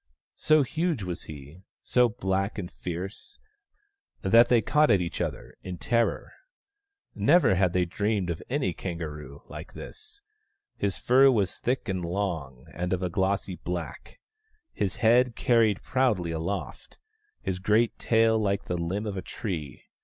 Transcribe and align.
So 0.39 0.63
huge 0.63 1.03
was 1.03 1.25
he, 1.25 1.61
so 1.83 2.09
black 2.09 2.57
and 2.57 2.71
fierce, 2.71 3.37
that 4.23 4.49
they 4.49 4.59
caught 4.59 4.89
at 4.89 4.99
each 4.99 5.21
other 5.21 5.53
in 5.61 5.77
terror. 5.77 6.33
Never 7.13 7.53
had 7.53 7.73
they 7.73 7.85
dreamed 7.85 8.31
of 8.31 8.41
any 8.49 8.73
kangaroo 8.73 9.43
like 9.45 9.73
this. 9.73 10.23
His 10.75 10.97
fur 10.97 11.29
was 11.29 11.59
thick 11.59 11.87
and 11.87 12.03
long, 12.03 12.65
and 12.73 12.93
of 12.93 13.03
a 13.03 13.11
glossy 13.11 13.57
black; 13.57 14.19
his 14.73 14.95
head 14.95 15.35
carried 15.35 15.83
proudly 15.83 16.31
aloft, 16.31 16.97
his 17.43 17.59
great 17.59 17.99
tail 17.99 18.39
like 18.39 18.63
the 18.63 18.77
limb 18.79 19.05
of 19.05 19.17
a 19.17 19.21
tree. 19.21 19.83